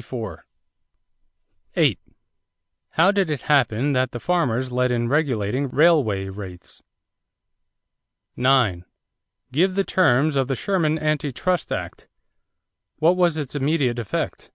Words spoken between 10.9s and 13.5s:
Anti Trust Act. What was